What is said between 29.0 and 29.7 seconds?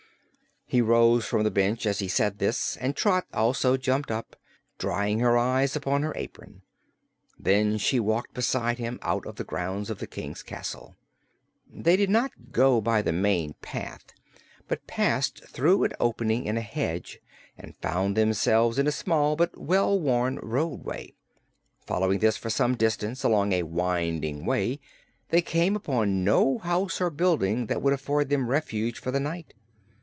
the night.